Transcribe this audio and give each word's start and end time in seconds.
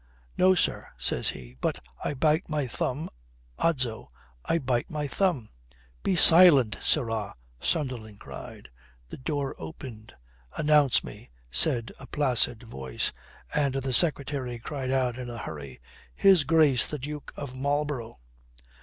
No, 0.35 0.55
sir, 0.55 0.87
says 0.97 1.29
he, 1.29 1.57
but 1.61 1.77
I 2.03 2.15
bite 2.15 2.49
my 2.49 2.65
thumb. 2.65 3.07
Odso, 3.59 4.07
I 4.43 4.57
bite 4.57 4.89
my 4.89 5.05
thumb." 5.07 5.49
"Be 6.01 6.15
silent, 6.15 6.79
sirrah," 6.81 7.35
Sunderland 7.59 8.19
cried. 8.19 8.69
The 9.09 9.19
door 9.19 9.55
opened. 9.59 10.15
"Announce 10.57 11.03
me," 11.03 11.29
says 11.51 11.83
a 11.99 12.07
placid 12.07 12.63
voice, 12.63 13.11
and 13.53 13.75
the 13.75 13.93
secretary 13.93 14.57
cried 14.57 14.89
out 14.89 15.19
in 15.19 15.29
a 15.29 15.37
hurry: 15.37 15.79
"His 16.15 16.45
Grace 16.45 16.87
the 16.87 16.97
Duke 16.97 17.31
of 17.35 17.55
Marlborough." 17.55 18.17